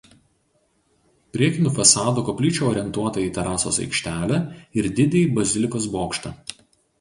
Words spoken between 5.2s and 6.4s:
bazilikos bokštą.